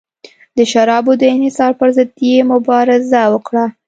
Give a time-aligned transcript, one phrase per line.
[0.57, 3.65] د شرابو د انحصار پرضد یې مبارزه وکړه.